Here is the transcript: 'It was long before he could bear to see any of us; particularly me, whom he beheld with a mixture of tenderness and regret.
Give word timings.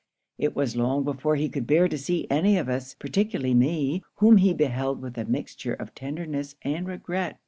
'It 0.39 0.55
was 0.55 0.75
long 0.75 1.03
before 1.03 1.35
he 1.35 1.47
could 1.47 1.67
bear 1.67 1.87
to 1.87 1.95
see 1.95 2.25
any 2.31 2.57
of 2.57 2.67
us; 2.67 2.95
particularly 2.95 3.53
me, 3.53 4.01
whom 4.15 4.37
he 4.37 4.51
beheld 4.51 4.99
with 4.99 5.15
a 5.15 5.25
mixture 5.25 5.75
of 5.75 5.93
tenderness 5.93 6.55
and 6.63 6.87
regret. 6.87 7.39